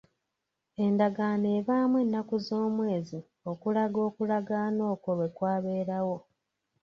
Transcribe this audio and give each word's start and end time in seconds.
Endagaano 0.85 1.47
ebaamu 1.59 1.95
ennaku 2.03 2.35
z'omwezi 2.47 3.19
okulaga 3.51 3.99
okulagaana 4.09 4.81
okwo 4.93 5.09
lwe 5.17 5.27
kwabeerawo. 5.35 6.17